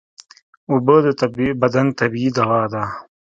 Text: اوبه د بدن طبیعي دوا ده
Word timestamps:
اوبه 0.71 0.95
د 1.05 1.07
بدن 1.61 1.87
طبیعي 1.99 2.29
دوا 2.37 2.61
ده 2.73 2.83